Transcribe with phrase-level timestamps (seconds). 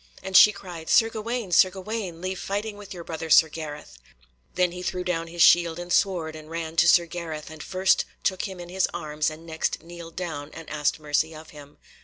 [0.23, 3.99] And she cried "Sir Gawaine, Sir Gawaine, leave fighting with your brother Sir Gareth."
[4.55, 8.05] Then he threw down his shield and sword, and ran to Sir Gareth, and first
[8.23, 11.77] took him in his arms and next kneeled down and asked mercy of him.